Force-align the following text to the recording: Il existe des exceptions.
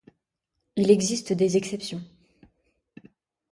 Il 0.77 0.89
existe 0.89 1.31
des 1.31 1.57
exceptions. 1.57 2.01